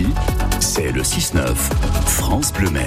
[0.00, 0.06] Ici,
[0.60, 1.54] c'est le 6-9,
[2.06, 2.86] France Bleu Maine.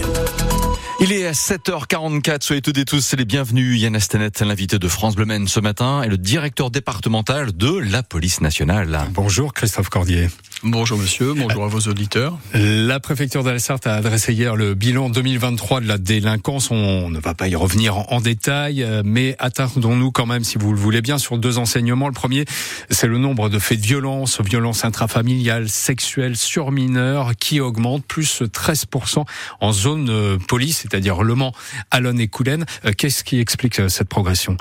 [1.00, 3.79] Il est à 7h44, soyez toutes et tous les bienvenus.
[3.79, 8.02] Yann Astenet, l'invité de France Bleu Maine ce matin, est le directeur départemental de la
[8.02, 8.99] police nationale.
[9.12, 10.29] Bonjour Christophe Cordier.
[10.65, 12.38] Bonjour monsieur, bonjour à vos auditeurs.
[12.54, 16.71] La préfecture d'Alsart a adressé hier le bilan 2023 de la délinquance.
[16.71, 20.71] On ne va pas y revenir en détail, euh, mais attardons-nous quand même, si vous
[20.71, 22.07] le voulez bien, sur deux enseignements.
[22.07, 22.45] Le premier,
[22.89, 28.41] c'est le nombre de faits de violence, violence intrafamiliale, sexuelle sur mineurs, qui augmente, plus
[28.41, 29.25] 13%
[29.59, 31.52] en zone euh, police, c'est-à-dire Le Mans,
[31.91, 32.66] Alonne et Coulennes.
[32.85, 34.55] Euh, qu'est-ce qui explique cette progression?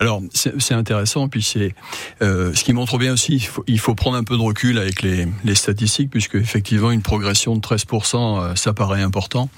[0.00, 1.74] Alors c'est intéressant, puis c'est
[2.22, 3.48] euh, ce qui montre bien aussi.
[3.66, 7.60] Il faut, prendre un peu de recul avec les, statistiques, puisque effectivement une progression de
[7.60, 9.48] 13%, euh, ça paraît important.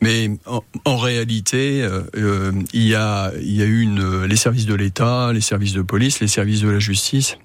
[0.00, 4.66] Mais en, en réalité, euh, il, y a, il y a eu une, les services
[4.66, 7.38] de l'État, les services de police, les services de la justice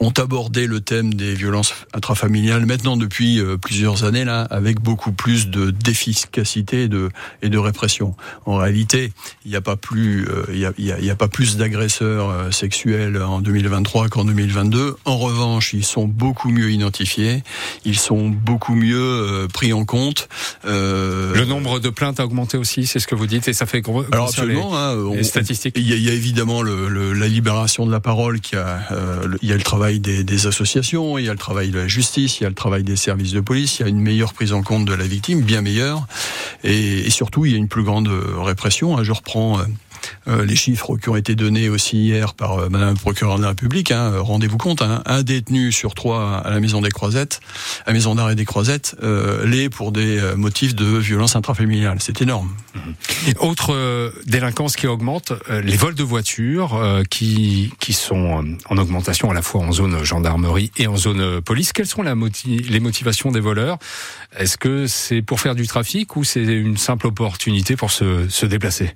[0.00, 5.12] ont abordé le thème des violences intrafamiliales maintenant depuis euh, plusieurs années là, avec beaucoup
[5.12, 7.10] plus de d'efficacité et de,
[7.42, 8.14] et de répression.
[8.44, 9.12] En réalité,
[9.44, 12.30] il n'y a pas plus, euh, il y, a, il y, a, pas plus d'agresseurs
[12.30, 14.96] euh, sexuels en 2023 qu'en 2022.
[15.04, 17.42] En revanche, ils sont beaucoup mieux identifiés,
[17.84, 20.28] ils sont beaucoup mieux pris en compte.
[20.64, 23.80] le nombre de plaintes a augmenté aussi, c'est ce que vous dites, et ça fait
[23.80, 24.04] gros.
[24.12, 25.74] Alors absolument, les, hein, les statistiques.
[25.76, 28.56] Il y, a, il y, a évidemment le, le, la libération de la parole qui
[28.56, 28.80] a,
[29.42, 31.88] il y a le travail des, des, associations, il y a le travail de la
[31.88, 34.34] justice, il y a le travail des services de police, il y a une meilleure
[34.34, 36.06] prise en compte de la victime, bien meilleure,
[36.64, 39.02] et, et surtout il y a une plus grande répression.
[39.02, 39.66] Je reprends euh, euh,
[40.26, 43.48] les chiffres qui ont été donnés aussi hier par euh, Madame le procureur de la
[43.48, 43.90] République.
[43.90, 47.40] Hein, rendez-vous compte, hein, un détenu sur trois à la maison des Croisettes,
[47.84, 51.98] à la maison d'arrêt des Croisettes, euh, l'est pour des euh, motifs de violence intrafamiliale.
[52.00, 52.50] C'est énorme.
[53.40, 59.34] Autre euh, délinquance qui augmente, les vols de voitures qui qui sont en augmentation à
[59.34, 61.72] la fois en zone gendarmerie et en zone police.
[61.72, 63.78] Quelles sont les motivations des voleurs?
[64.38, 68.46] Est-ce que c'est pour faire du trafic ou c'est une simple opportunité pour se, se
[68.46, 68.94] déplacer?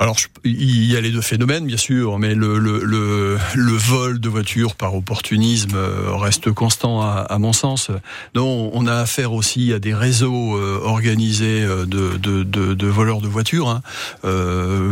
[0.00, 4.18] Alors, il y a les deux phénomènes, bien sûr, mais le, le, le, le vol
[4.18, 7.90] de voitures par opportunisme euh, reste constant à, à, mon sens.
[8.32, 12.86] Donc, on a affaire aussi à des réseaux euh, organisés euh, de, de, de, de,
[12.86, 13.68] voleurs de voitures.
[13.68, 13.82] Hein.
[14.24, 14.88] Euh,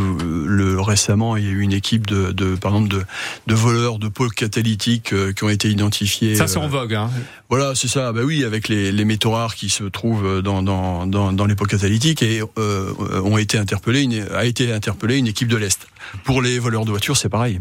[0.46, 3.02] le, récemment, il y a eu une équipe de, de par exemple, de,
[3.46, 6.34] de voleurs de pôles catalytiques qui ont été identifiés.
[6.34, 6.92] Ça, c'est en vogue.
[6.92, 7.10] Hein.
[7.50, 8.12] Voilà, c'est ça.
[8.12, 11.54] Bah oui, avec les, les métaux rares qui se trouvent dans, dans, dans, dans les
[11.54, 12.92] pôles catalytiques et euh,
[13.22, 15.88] ont été interpellés, une, a été interpellé une équipe de l'Est.
[16.24, 17.60] Pour les voleurs de voitures, c'est pareil.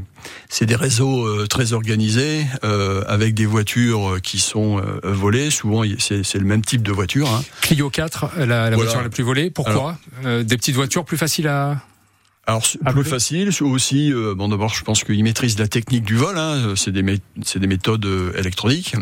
[0.49, 5.49] C'est des réseaux euh, très organisés, euh, avec des voitures euh, qui sont euh, volées.
[5.51, 7.29] Souvent, c'est le même type de voiture.
[7.29, 7.43] Hein.
[7.61, 8.75] Clio 4, la, la voilà.
[8.77, 9.49] voiture la plus volée.
[9.49, 11.81] Pourquoi Alors, Des petites voitures plus faciles à...
[12.45, 14.13] Alors ah, plus facile, aussi.
[14.13, 16.37] Euh, bon d'abord, je pense qu'ils maîtrisent la technique du vol.
[16.37, 18.95] Hein, c'est des, des méthodes électroniques.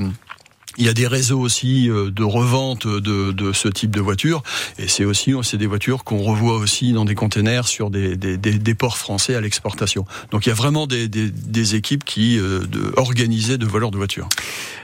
[0.78, 4.44] Il y a des réseaux aussi euh, de revente de, de ce type de voitures,
[4.78, 8.38] et c'est aussi c'est des voitures qu'on revoit aussi dans des containers sur des, des,
[8.38, 10.06] des, des ports français à l'exportation.
[10.32, 13.98] Donc il y a vraiment des, des équipes qui euh, de, organisées de voleurs de
[13.98, 14.30] voitures.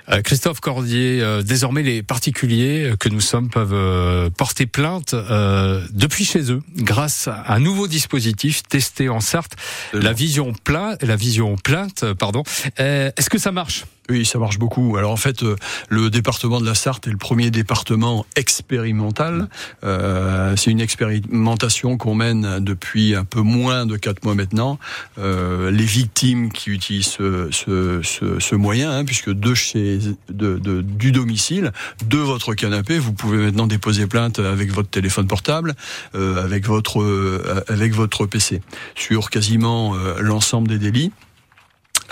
[0.09, 5.85] Euh, Christophe Cordier, euh, désormais les particuliers que nous sommes peuvent euh, porter plainte euh,
[5.91, 9.55] depuis chez eux grâce à un nouveau dispositif testé en Sarthe,
[9.93, 12.43] la vision plainte, la vision plainte, pardon.
[12.77, 13.85] Est-ce que ça marche?
[14.11, 14.97] Oui, ça marche beaucoup.
[14.97, 15.55] Alors en fait, euh,
[15.87, 19.47] le département de la Sarthe est le premier département expérimental.
[19.85, 24.79] Euh, c'est une expérimentation qu'on mène depuis un peu moins de quatre mois maintenant.
[25.17, 29.99] Euh, les victimes qui utilisent ce, moyen, hein, puisque de chez,
[30.29, 31.71] du domicile,
[32.05, 35.73] de votre canapé, vous pouvez maintenant déposer plainte avec votre téléphone portable,
[36.13, 38.61] avec votre avec votre PC
[38.95, 41.13] sur quasiment l'ensemble des délits.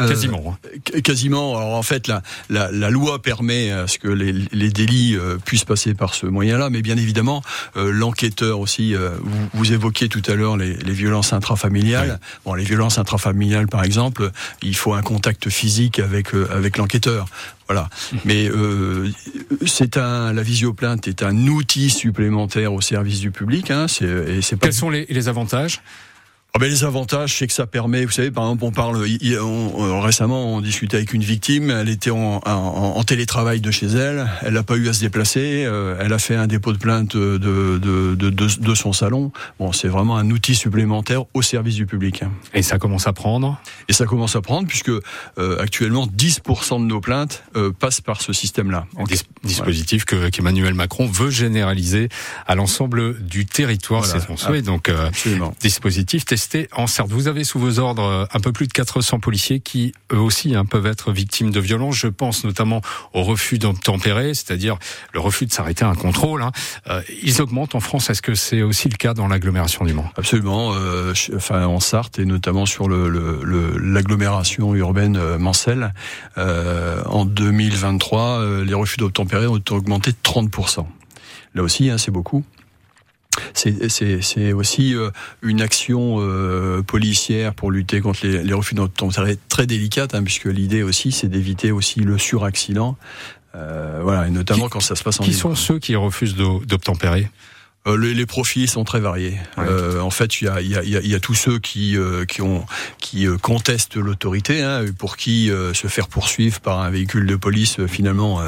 [0.07, 0.57] Quasiment.
[0.95, 1.57] Euh, quasiment.
[1.57, 5.37] Alors en fait, la, la, la, loi permet à ce que les, les délits euh,
[5.37, 7.43] puissent passer par ce moyen-là, mais bien évidemment,
[7.77, 8.95] euh, l'enquêteur aussi.
[8.95, 12.19] Euh, vous, vous, évoquiez tout à l'heure les, les, violences intrafamiliales.
[12.21, 12.39] Oui.
[12.45, 17.27] Bon, les violences intrafamiliales, par exemple, il faut un contact physique avec euh, avec l'enquêteur.
[17.67, 17.89] Voilà.
[18.25, 19.09] Mais euh,
[19.65, 23.71] c'est un la visioplainte est un outil supplémentaire au service du public.
[23.71, 25.81] Hein, et c'est pas Quels sont les, les avantages?
[26.55, 29.05] Ah ben les avantages, c'est que ça permet, vous savez, par exemple, on parle,
[29.39, 33.85] on, récemment, on discutait avec une victime, elle était en, en, en télétravail de chez
[33.85, 36.79] elle, elle n'a pas eu à se déplacer, euh, elle a fait un dépôt de
[36.79, 39.31] plainte de, de, de, son salon.
[39.59, 42.23] Bon, c'est vraiment un outil supplémentaire au service du public.
[42.55, 43.61] Et ça commence à prendre?
[43.87, 48.23] Et ça commence à prendre, puisque euh, actuellement, 10% de nos plaintes euh, passent par
[48.23, 48.87] ce système-là.
[49.07, 52.09] Dis dispositif que qu'Emmanuel Macron veut généraliser
[52.47, 54.19] à l'ensemble du territoire, voilà.
[54.19, 54.63] c'est son souhait.
[54.63, 55.09] Donc, euh,
[55.61, 57.11] dispositif testé en Sarthe.
[57.11, 60.65] Vous avez sous vos ordres un peu plus de 400 policiers qui, eux aussi, hein,
[60.65, 61.95] peuvent être victimes de violences.
[61.95, 62.81] Je pense notamment
[63.13, 64.77] au refus d'obtempérer, c'est-à-dire
[65.13, 66.41] le refus de s'arrêter à un contrôle.
[66.41, 66.51] Hein.
[66.87, 68.09] Euh, ils augmentent en France.
[68.09, 70.09] Est-ce que c'est aussi le cas dans l'agglomération du Mans?
[70.17, 70.73] Absolument.
[70.73, 75.93] Euh, enfin, en Sarthe et notamment sur l'agglomération le, urbaine euh, Mancelle,
[76.37, 80.85] euh, en 2023, euh, les refus d'obtempérer ont augmenté de 30%.
[81.55, 82.43] Là aussi, hein, c'est beaucoup.
[83.53, 85.09] C'est aussi euh,
[85.41, 90.45] une action euh, policière pour lutter contre les, les refus d'obtempérer très délicate, hein, puisque
[90.45, 92.97] l'idée aussi, c'est d'éviter aussi le suraccident.
[93.55, 96.35] Euh, voilà, et notamment qui, quand ça se passe en Qui sont ceux qui refusent
[96.35, 97.29] d'obtempérer?
[97.87, 99.37] Euh, les, les, profils sont très variés.
[99.57, 99.63] Ouais.
[99.67, 102.41] Euh, en fait, il y a, y, a, y a, tous ceux qui, euh, qui,
[102.41, 102.65] ont,
[102.99, 107.35] qui euh, contestent l'autorité, hein, pour qui euh, se faire poursuivre par un véhicule de
[107.37, 108.41] police, finalement,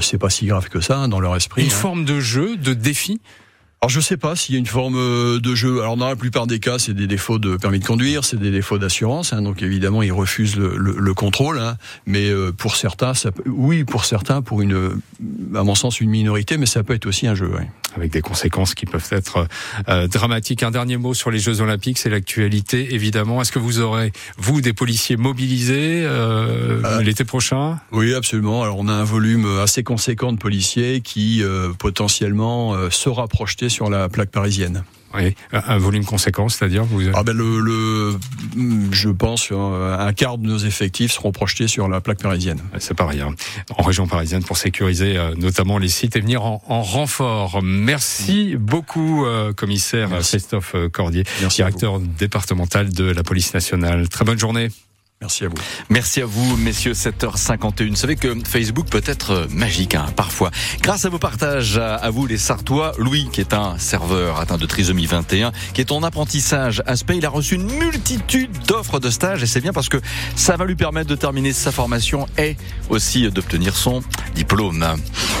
[0.00, 1.62] c'est pas si grave que ça hein, dans leur esprit.
[1.62, 1.74] Une hein.
[1.74, 3.20] forme de jeu, de défi?
[3.80, 5.80] Alors je sais pas s'il y a une forme euh, de jeu.
[5.82, 8.50] Alors dans la plupart des cas, c'est des défauts de permis de conduire, c'est des
[8.50, 9.32] défauts d'assurance.
[9.32, 11.60] Hein, donc évidemment, ils refusent le, le, le contrôle.
[11.60, 15.00] Hein, mais euh, pour certains, ça oui, pour certains, pour une,
[15.54, 17.52] à mon sens, une minorité, mais ça peut être aussi un jeu.
[17.98, 19.48] Avec des conséquences qui peuvent être
[19.88, 20.62] euh, dramatiques.
[20.62, 23.42] Un dernier mot sur les Jeux Olympiques, c'est l'actualité évidemment.
[23.42, 27.80] Est-ce que vous aurez vous des policiers mobilisés euh, l'été prochain?
[27.90, 28.62] Oui, absolument.
[28.62, 31.42] Alors on a un volume assez conséquent de policiers qui
[31.78, 34.84] potentiellement sera projeté sur la plaque parisienne.
[35.14, 37.00] Oui, un volume conséquent, c'est-à-dire vous...
[37.14, 38.18] ah ben le, le,
[38.90, 42.60] je pense, un quart de nos effectifs seront projetés sur la plaque parisienne.
[42.78, 43.34] C'est pareil, hein.
[43.76, 47.60] en région parisienne, pour sécuriser euh, notamment les sites et venir en, en renfort.
[47.62, 50.32] Merci beaucoup, euh, commissaire Merci.
[50.36, 54.08] Christophe Cordier, Merci directeur départemental de la police nationale.
[54.08, 54.68] Très bonne journée.
[55.20, 55.56] Merci à vous.
[55.88, 56.92] Merci à vous, messieurs.
[56.92, 57.88] 7h51.
[57.88, 60.52] Vous savez que Facebook peut être magique, hein, parfois.
[60.80, 64.66] Grâce à vos partages, à vous les Sartois, Louis, qui est un serveur atteint de
[64.66, 69.10] trisomie 21, qui est en apprentissage à Spey, il a reçu une multitude d'offres de
[69.10, 69.98] stage et c'est bien parce que
[70.36, 72.56] ça va lui permettre de terminer sa formation et
[72.88, 74.04] aussi d'obtenir son
[74.36, 74.86] diplôme.